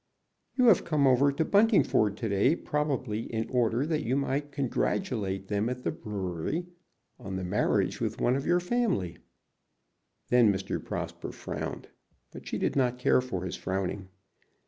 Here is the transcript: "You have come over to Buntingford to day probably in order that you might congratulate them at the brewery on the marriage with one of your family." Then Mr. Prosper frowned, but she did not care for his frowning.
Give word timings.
"You 0.55 0.65
have 0.65 0.83
come 0.83 1.05
over 1.05 1.31
to 1.31 1.45
Buntingford 1.45 2.17
to 2.17 2.27
day 2.29 2.55
probably 2.55 3.31
in 3.31 3.47
order 3.51 3.85
that 3.85 4.01
you 4.01 4.15
might 4.15 4.51
congratulate 4.51 5.47
them 5.47 5.69
at 5.69 5.83
the 5.83 5.91
brewery 5.91 6.65
on 7.19 7.35
the 7.35 7.43
marriage 7.43 8.01
with 8.01 8.19
one 8.19 8.35
of 8.35 8.43
your 8.47 8.59
family." 8.59 9.19
Then 10.29 10.51
Mr. 10.51 10.83
Prosper 10.83 11.31
frowned, 11.31 11.89
but 12.31 12.47
she 12.47 12.57
did 12.57 12.75
not 12.75 12.97
care 12.97 13.21
for 13.21 13.45
his 13.45 13.55
frowning. 13.57 14.09